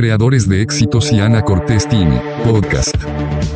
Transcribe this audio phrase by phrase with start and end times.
[0.00, 2.96] creadores de éxitos y Ana Cortés Team, podcast.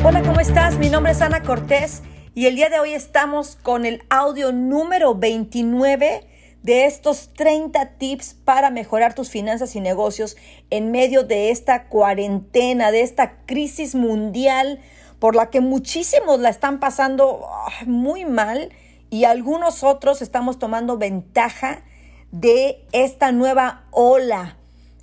[0.03, 0.77] Hola, ¿cómo estás?
[0.77, 2.03] Mi nombre es Ana Cortés
[2.35, 6.27] y el día de hoy estamos con el audio número 29
[6.61, 10.37] de estos 30 tips para mejorar tus finanzas y negocios
[10.69, 14.81] en medio de esta cuarentena, de esta crisis mundial
[15.17, 17.43] por la que muchísimos la están pasando
[17.87, 18.69] muy mal
[19.09, 21.83] y algunos otros estamos tomando ventaja
[22.29, 24.57] de esta nueva ola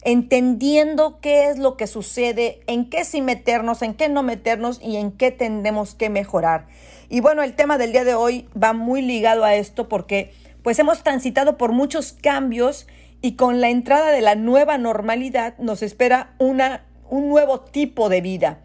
[0.05, 4.97] entendiendo qué es lo que sucede, en qué sí meternos, en qué no meternos y
[4.97, 6.66] en qué tendremos que mejorar.
[7.09, 10.78] Y bueno, el tema del día de hoy va muy ligado a esto porque pues
[10.78, 12.87] hemos transitado por muchos cambios
[13.20, 18.20] y con la entrada de la nueva normalidad nos espera una, un nuevo tipo de
[18.20, 18.61] vida.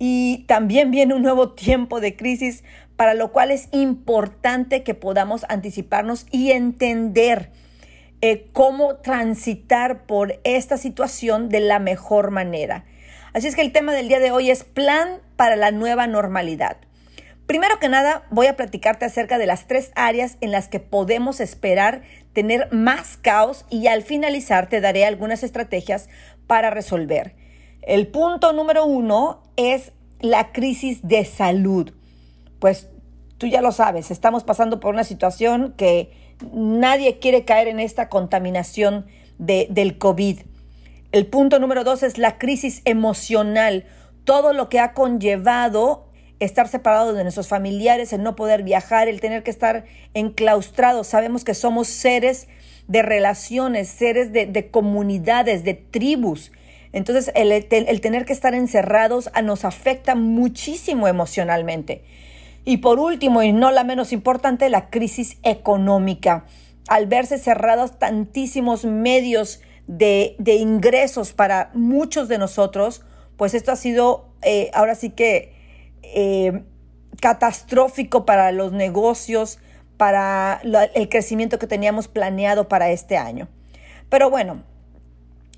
[0.00, 2.64] Y también viene un nuevo tiempo de crisis,
[2.96, 7.50] para lo cual es importante que podamos anticiparnos y entender
[8.20, 12.84] eh, cómo transitar por esta situación de la mejor manera.
[13.32, 16.78] Así es que el tema del día de hoy es plan para la nueva normalidad.
[17.46, 21.40] Primero que nada, voy a platicarte acerca de las tres áreas en las que podemos
[21.40, 22.02] esperar
[22.34, 26.08] tener más caos y al finalizar te daré algunas estrategias
[26.46, 27.36] para resolver.
[27.82, 31.94] El punto número uno es la crisis de salud.
[32.58, 32.90] Pues
[33.38, 36.10] tú ya lo sabes, estamos pasando por una situación que
[36.52, 39.06] Nadie quiere caer en esta contaminación
[39.38, 40.40] de, del COVID.
[41.10, 43.86] El punto número dos es la crisis emocional.
[44.24, 46.06] Todo lo que ha conllevado
[46.38, 51.08] estar separado de nuestros familiares, el no poder viajar, el tener que estar enclaustrados.
[51.08, 52.46] Sabemos que somos seres
[52.86, 56.52] de relaciones, seres de, comunidades, de tribus.
[56.92, 62.04] Entonces, el, el, tener que estar encerrados nos afecta muchísimo emocionalmente.
[62.68, 66.44] Y por último, y no la menos importante, la crisis económica.
[66.86, 73.06] Al verse cerrados tantísimos medios de, ingresos para muchos de nosotros,
[73.38, 75.54] pues esto ha sido eh, ahora sí que
[76.02, 76.62] eh,
[77.22, 79.60] catastrófico para los negocios,
[79.96, 80.60] para
[80.94, 83.48] el crecimiento que teníamos planeado para este año.
[84.10, 84.62] Pero bueno,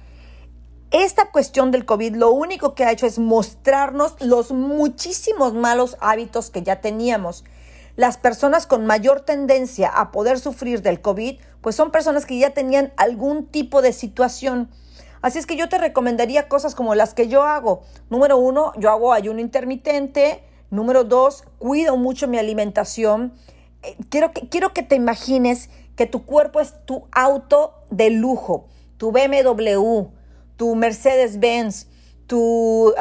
[0.94, 6.52] Esta cuestión del COVID lo único que ha hecho es mostrarnos los muchísimos malos hábitos
[6.52, 7.44] que ya teníamos.
[7.96, 12.52] Las personas con mayor tendencia a poder sufrir del COVID, pues son personas que ya
[12.52, 14.70] tenían algún tipo de situación.
[15.24, 17.82] Así es que yo te recomendaría cosas como las que yo hago.
[18.12, 20.44] Número uno, yo hago ayuno intermitente.
[20.70, 23.34] Número dos, cuido mucho mi alimentación.
[23.82, 28.68] Eh, quiero, que, quiero que te imagines que tu cuerpo es tu auto de lujo,
[28.98, 30.12] tu BMW,
[30.58, 31.88] tu Mercedes-Benz,
[32.28, 32.94] tu,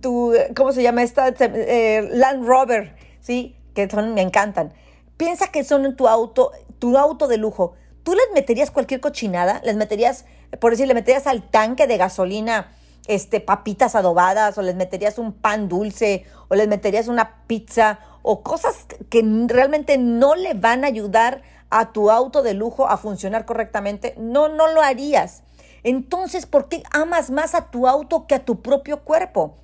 [0.00, 1.28] tu, ¿cómo se llama esta?
[1.28, 3.56] Eh, Land Rover, ¿sí?
[3.74, 4.72] Que son, me encantan.
[5.16, 7.74] Piensa que son tu auto, tu auto de lujo.
[8.02, 9.60] ¿Tú les meterías cualquier cochinada?
[9.64, 10.24] ¿Les meterías,
[10.58, 12.72] por decir, le meterías al tanque de gasolina
[13.06, 18.42] este, papitas adobadas o les meterías un pan dulce o les meterías una pizza o
[18.42, 23.44] cosas que realmente no le van a ayudar a tu auto de lujo a funcionar
[23.44, 24.14] correctamente?
[24.18, 25.42] No, no lo harías.
[25.84, 29.56] Entonces, ¿por qué amas más a tu auto que a tu propio cuerpo?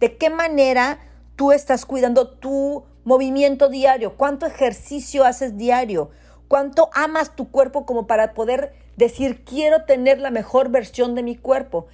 [0.00, 0.98] ¿De qué manera
[1.36, 4.16] tú estás cuidando tu movimiento diario?
[4.16, 6.10] ¿Cuánto ejercicio haces diario?
[6.48, 11.36] ¿Cuánto amas tu cuerpo como para poder decir, quiero tener la mejor versión de mi
[11.36, 11.86] cuerpo?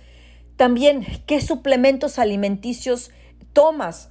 [0.56, 3.10] También, ¿qué suplementos alimenticios
[3.52, 4.10] tomas?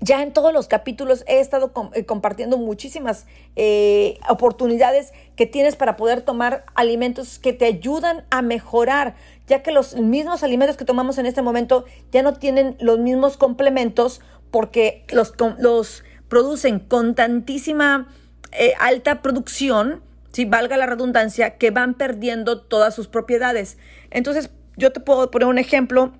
[0.00, 5.96] Ya en todos los capítulos he estado eh, compartiendo muchísimas eh, oportunidades que tienes para
[5.96, 9.16] poder tomar alimentos que te ayudan a mejorar,
[9.48, 13.36] ya que los mismos alimentos que tomamos en este momento ya no tienen los mismos
[13.36, 14.20] complementos
[14.52, 15.34] porque los,
[16.28, 18.06] producen con tantísima
[18.52, 20.02] eh, alta producción,
[20.32, 23.78] si valga la redundancia, que van perdiendo todas sus propiedades.
[24.10, 26.12] Entonces, yo te puedo poner un ejemplo.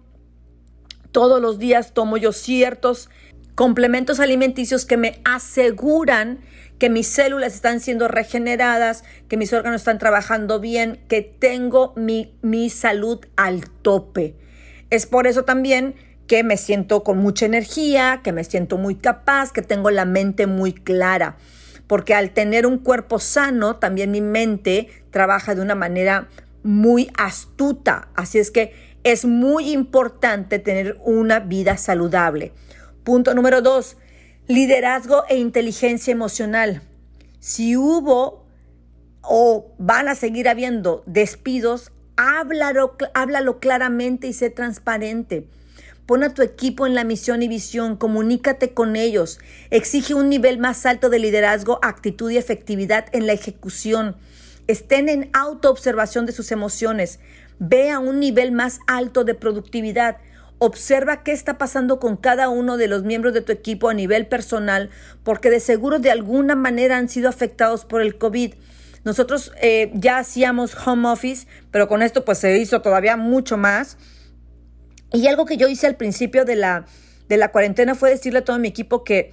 [1.13, 3.09] Todos los días tomo yo ciertos
[3.59, 6.39] complementos alimenticios que me aseguran
[6.79, 12.39] que mis células están siendo regeneradas, que mis órganos están trabajando bien, que tengo mi,
[12.41, 14.37] mi salud al tope.
[14.91, 15.97] Es por eso también
[16.29, 20.47] que me siento con mucha energía, que me siento muy capaz, que tengo la mente
[20.47, 21.37] muy clara.
[21.89, 26.29] Porque al tener un cuerpo sano, también mi mente trabaja de una manera
[26.63, 28.07] muy astuta.
[28.15, 28.73] Así es que
[29.03, 32.53] es muy importante tener una vida saludable.
[33.05, 33.97] Punto número dos,
[34.47, 36.83] liderazgo e inteligencia emocional.
[37.41, 38.47] Si hubo
[39.23, 45.49] o van a seguir habiendo despidos, háblalo, háblalo claramente y sé transparente.
[46.07, 50.59] Pon a tu equipo en la misión y visión, comunícate con ellos, exige un nivel
[50.59, 54.17] más alto de liderazgo, actitud y efectividad en la ejecución.
[54.67, 57.21] Estén en autoobservación de sus emociones,
[57.59, 60.17] ve a un nivel más alto de productividad.
[60.61, 64.27] Observa qué está pasando con cada uno de los miembros de tu equipo a nivel
[64.27, 64.91] personal,
[65.23, 68.55] porque de seguro de alguna manera han sido afectados por el COVID.
[69.05, 73.99] Nosotros eh, ya hacíamos home office, pero con esto pues se hizo todavía mucho más.
[75.13, 76.87] Y algo que yo hice al principio de la,
[77.29, 79.33] de la cuarentena fue decirle a todo mi equipo que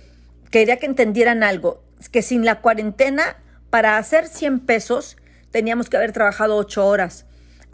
[0.52, 3.38] quería que entendieran algo, que sin la cuarentena,
[3.72, 5.18] para hacer 100 pesos,
[5.50, 7.26] teníamos que haber trabajado 8 horas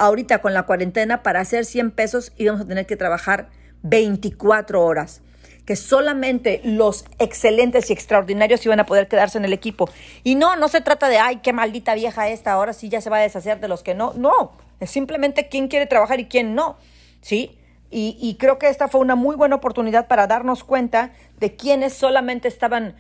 [0.01, 3.49] ahorita con la cuarentena, para hacer 100 pesos íbamos a tener que trabajar
[3.83, 5.21] 24 horas
[5.65, 9.87] que solamente los excelentes y extraordinarios iban a poder quedarse en el equipo.
[10.23, 13.11] Y no, no se trata de, ay, qué maldita vieja esta, ahora sí ya se
[13.11, 14.13] va a deshacer de los que no.
[14.15, 16.77] No, es simplemente quién quiere trabajar y quién no.
[17.21, 17.59] ¿Sí?
[17.91, 21.93] Y, y creo que esta fue una muy buena oportunidad para darnos cuenta de quienes
[21.93, 22.95] solamente estaban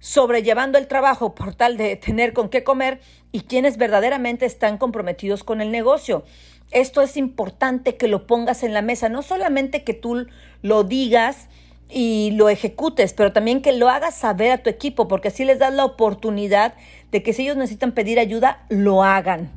[0.00, 3.00] sobrellevando el trabajo por tal de tener con qué comer
[3.32, 6.24] y quienes verdaderamente están comprometidos con el negocio.
[6.70, 10.26] Esto es importante que lo pongas en la mesa, no solamente que tú
[10.62, 11.48] lo digas
[11.90, 15.58] y lo ejecutes, pero también que lo hagas saber a tu equipo, porque así les
[15.58, 16.74] das la oportunidad
[17.10, 19.50] de que si ellos necesitan pedir ayuda, lo hagan.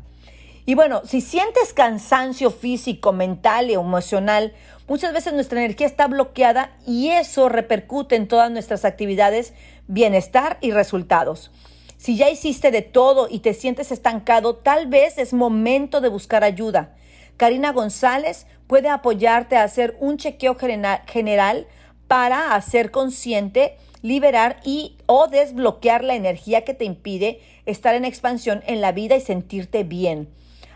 [0.65, 4.53] Y bueno, si sientes cansancio físico, mental y emocional,
[4.88, 9.53] muchas veces nuestra energía está bloqueada y eso repercute en todas nuestras actividades,
[9.91, 11.51] bienestar y resultados.
[11.97, 16.43] Si ya hiciste de todo y te sientes estancado, tal vez es momento de buscar
[16.43, 16.95] ayuda.
[17.38, 21.67] Karina González puede apoyarte a hacer un chequeo general
[22.07, 28.63] para hacer consciente, liberar y o desbloquear la energía que te impide estar en expansión
[28.65, 30.29] en la vida y sentirte bien.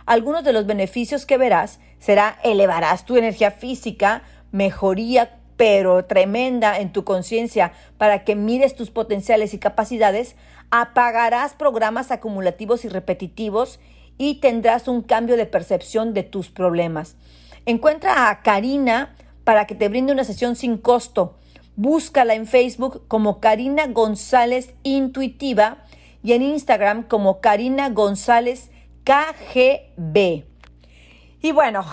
[0.05, 6.91] Algunos de los beneficios que verás será elevarás tu energía física, mejoría pero tremenda en
[6.91, 10.35] tu conciencia para que mires tus potenciales y capacidades,
[10.69, 13.79] apagarás programas acumulativos y repetitivos
[14.17, 17.15] y tendrás un cambio de percepción de tus problemas.
[17.65, 21.37] Encuentra a Karina para que te brinde una sesión sin costo.
[21.75, 25.83] Búscala en Facebook como Karina González Intuitiva
[26.23, 28.71] y en Instagram como Karina González
[29.03, 30.45] KGB.
[31.41, 31.85] Y bueno,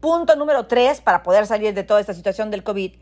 [0.00, 2.94] punto número tres para poder salir de toda esta situación del COVID.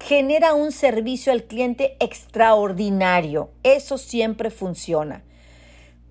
[0.00, 3.50] Genera un servicio al cliente extraordinario.
[3.62, 5.22] Eso siempre funciona.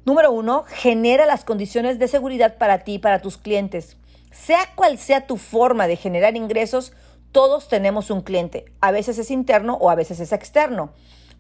[0.06, 3.98] Número uno, genera las condiciones de seguridad para ti y para tus clientes.
[4.32, 6.94] Sea cual sea tu forma de generar ingresos,
[7.32, 8.66] todos tenemos un cliente.
[8.80, 10.94] A veces es interno o a veces es externo.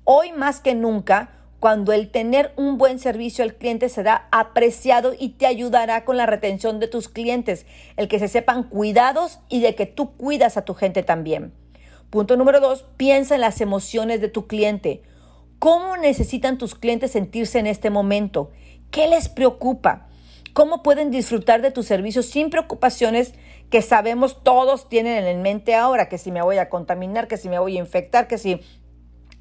[0.03, 5.29] Hoy más que nunca, cuando el tener un buen servicio al cliente será apreciado y
[5.29, 7.65] te ayudará con la retención de tus clientes,
[7.97, 11.53] el que se sepan cuidados y de que tú cuidas a tu gente también.
[12.09, 15.03] Punto número dos, piensa en las emociones de tu cliente.
[15.59, 18.51] ¿Cómo necesitan tus clientes sentirse en este momento?
[18.89, 20.07] ¿Qué les preocupa?
[20.53, 23.33] ¿Cómo pueden disfrutar de tus servicios sin preocupaciones
[23.69, 26.09] que sabemos todos tienen en mente ahora?
[26.09, 28.61] Que si me voy a contaminar, que si me voy a infectar, que si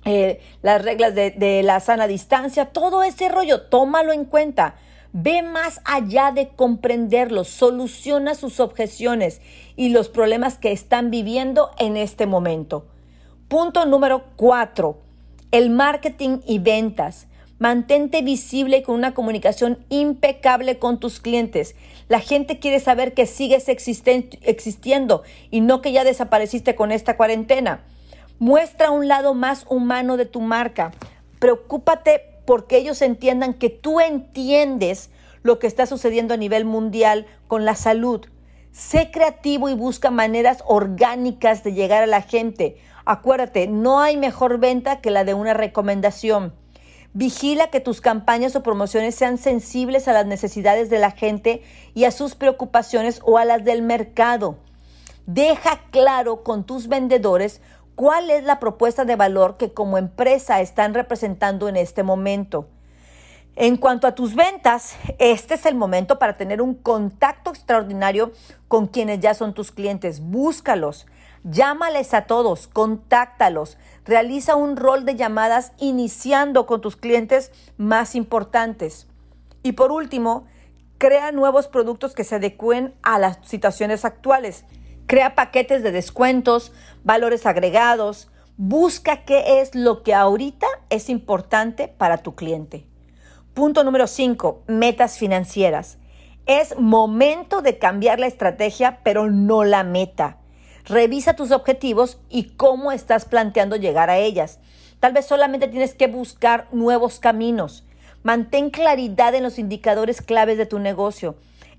[0.05, 4.76] eh, las reglas de, de la sana distancia, todo ese rollo, tómalo en cuenta.
[5.12, 9.40] Ve más allá de comprenderlo, soluciona sus objeciones
[9.75, 12.87] y los problemas que están viviendo en este momento.
[13.49, 14.99] Punto número cuatro,
[15.50, 17.26] el marketing y ventas.
[17.59, 21.75] Mantente visible con una comunicación impecable con tus clientes.
[22.09, 27.83] La gente quiere saber que sigues existiendo y no que ya desapareciste con esta cuarentena.
[28.40, 30.92] Muestra un lado más humano de tu marca.
[31.40, 35.11] Preocúpate porque ellos entiendan que tú entiendes
[35.42, 38.26] lo que está sucediendo a nivel mundial con la salud.
[38.71, 42.78] Sé creativo y busca maneras orgánicas de llegar a la gente.
[43.04, 46.54] Acuérdate, no hay mejor venta que la de una recomendación.
[47.14, 51.62] Vigila que tus campañas o promociones sean sensibles a las necesidades de la gente
[51.95, 54.59] y a sus preocupaciones o a las del mercado.
[55.26, 57.61] Deja claro con tus vendedores
[57.99, 62.69] cuál es la propuesta de valor que como empresa están representando en este momento.
[63.57, 68.31] En cuanto a tus ventas, este es el momento para tener un contacto extraordinario
[68.69, 70.21] con quienes ya son tus clientes.
[70.21, 71.09] Búscalos,
[71.43, 79.09] llámales a todos, contáctalos, realiza un rol de llamadas iniciando con tus clientes más importantes.
[79.64, 80.47] Y por último,
[80.99, 84.64] crea nuevos productos que se adecúen a las situaciones actuales.
[85.09, 86.71] Crea paquetes de descuentos,
[87.03, 88.29] valores agregados.
[88.59, 92.85] Busca qué es lo que ahorita es importante para tu cliente.
[93.55, 95.97] Punto número 5, metas financieras.
[96.45, 100.37] Es momento de cambiar la estrategia, pero no la meta.
[100.85, 104.61] Revisa tus objetivos y cómo estás planteando llegar a ellas.
[105.00, 107.87] Tal vez solamente tienes que buscar nuevos caminos.
[108.23, 111.37] Mantén claridad en los indicadores claves de tu negocio.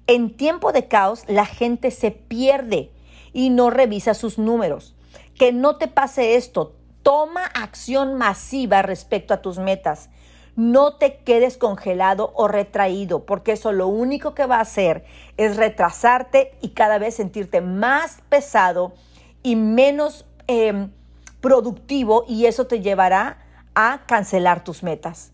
[0.08, 2.90] En tiempo de caos, la gente se pierde
[3.34, 4.96] y no revisa sus números.
[5.36, 6.76] Que no te pase esto.
[7.04, 10.10] Toma acción masiva respecto a tus metas.
[10.56, 15.06] No te quedes congelado o retraído, porque eso lo único que va a hacer
[15.38, 18.94] es retrasarte y cada vez sentirte más pesado
[19.42, 20.92] y menos em,
[21.40, 23.38] productivo y eso te llevará
[23.74, 25.32] a cancelar tus metas.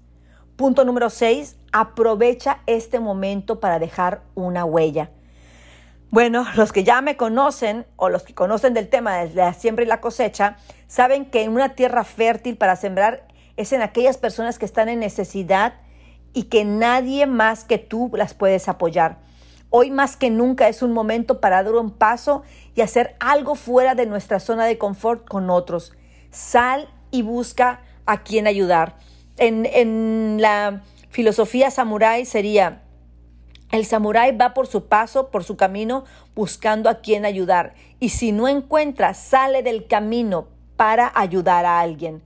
[0.56, 5.10] Punto número 6, aprovecha este momento para dejar una huella.
[6.16, 9.84] Bueno, los que ya me conocen o los que conocen del tema de la siembra
[9.84, 10.56] y la cosecha,
[10.88, 15.02] saben que en una tierra fértil para sembrar es en aquellas personas que están en
[15.02, 15.74] necesidad
[16.32, 19.18] y que nadie más que tú las puedes apoyar.
[19.70, 22.44] Hoy más que nunca es un momento para dar un paso
[22.76, 25.92] y hacer algo fuera de nuestra zona de confort con otros.
[26.32, 28.96] Sal y busca a quien ayudar.
[29.36, 32.84] En, en la filosofía samurái sería,
[33.76, 37.76] el samurái va por su paso, por su camino, buscando a quien ayudar.
[38.00, 42.24] Y si no encuentra, sale del camino para ayudar a alguien.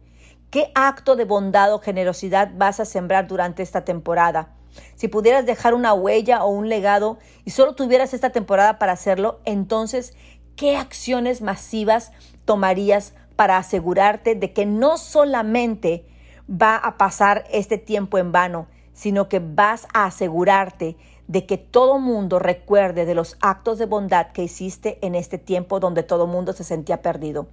[0.49, 4.55] ¿Qué acto de bondad o generosidad vas a sembrar durante esta temporada?
[4.95, 9.39] Si pudieras dejar una huella o un legado y solo tuvieras esta temporada para hacerlo,
[9.45, 10.13] entonces,
[10.55, 12.11] ¿qué acciones masivas
[12.45, 16.05] tomarías para asegurarte de que no solamente
[16.49, 20.97] va a pasar este tiempo en vano, sino que vas a asegurarte
[21.29, 25.79] de que todo mundo recuerde de los actos de bondad que hiciste en este tiempo
[25.79, 27.47] donde todo mundo se sentía perdido.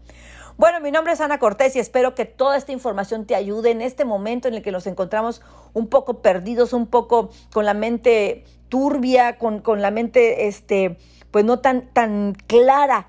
[0.57, 3.83] Bueno, mi nombre es Ana Cortés y espero que toda esta información te ayude en
[3.83, 5.43] este momento en el que nos encontramos
[5.75, 10.97] un poco perdidos, un poco con la mente turbia, con, la mente, este,
[11.31, 13.09] pues no tan, tan clara.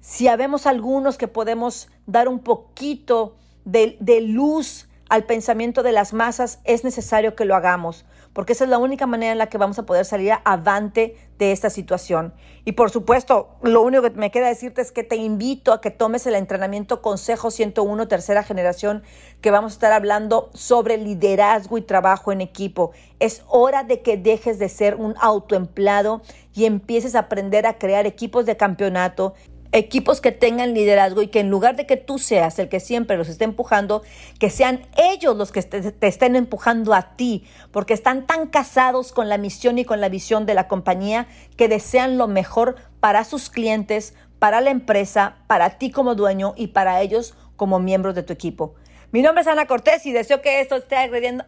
[0.00, 6.12] Si habemos algunos que podemos dar un poquito de, de luz al pensamiento de las
[6.12, 9.58] masas, es necesario que lo hagamos, porque esa es la única manera en la que
[9.58, 12.34] vamos a poder salir avante de esta situación.
[12.64, 15.90] Y por supuesto, lo único que me queda decirte es que te invito a que
[15.90, 19.02] tomes el entrenamiento Consejo 101 tercera generación,
[19.40, 22.92] que vamos a estar hablando sobre liderazgo y trabajo en equipo.
[23.20, 26.22] Es hora de que dejes de ser un autoempleado
[26.54, 29.34] y empieces a aprender a crear equipos de campeonato
[29.72, 33.16] equipos que tengan liderazgo y que en lugar de que tú seas el que siempre
[33.16, 34.02] los esté empujando,
[34.38, 39.28] que sean ellos los que te, estén empujando a ti, porque están tan casados con
[39.28, 43.50] la misión y con la visión de la compañía que desean lo mejor para sus
[43.50, 48.32] clientes, para la empresa, para ti como dueño y para ellos como miembros de tu
[48.32, 48.74] equipo.
[49.10, 50.96] Mi nombre es Ana Cortés y deseo que esto esté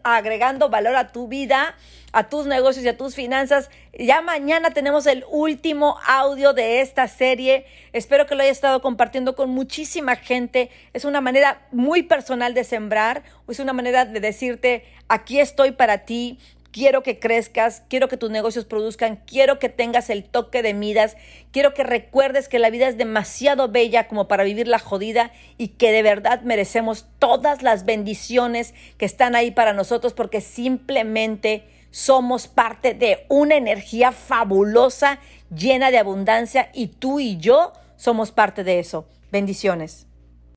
[0.03, 1.75] agregando, valor a tu vida,
[2.11, 3.69] a tus negocios y a tus finanzas.
[3.93, 7.67] Ya mañana tenemos el último audio de esta serie.
[7.93, 10.71] Espero que lo haya estado compartiendo con muchísima gente.
[10.95, 16.07] Es una manera muy personal de sembrar, es una manera de decirte, aquí estoy para
[16.07, 16.39] ti
[16.73, 21.17] quiero que crezcas, quiero que tus negocios produzcan, quiero que tengas el toque de midas,
[21.53, 25.69] quiero que recuerdes que la vida es demasiado bella como para vivir la jodida y
[25.69, 32.47] que de verdad merecemos todas las bendiciones que están ahí para nosotros porque simplemente somos
[32.47, 35.19] parte de una energía fabulosa,
[35.55, 39.07] llena de abundancia y tú y yo somos parte de eso.
[39.33, 40.10] Bendiciones.